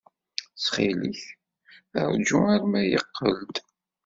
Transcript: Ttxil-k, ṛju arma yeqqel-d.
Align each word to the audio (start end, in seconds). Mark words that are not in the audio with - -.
Ttxil-k, 0.53 1.21
ṛju 2.13 2.39
arma 2.53 2.81
yeqqel-d. 2.83 3.55